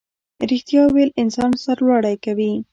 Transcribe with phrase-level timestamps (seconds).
[0.49, 2.53] ریښتیا ویل انسان سرلوړی کوي